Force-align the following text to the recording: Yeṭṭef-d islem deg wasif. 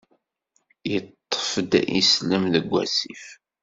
Yeṭṭef-d 0.91 1.71
islem 1.99 2.43
deg 2.53 2.65
wasif. 2.71 3.25